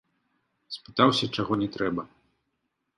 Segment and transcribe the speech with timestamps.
[0.77, 2.11] Спытаўся, чаго не трэба.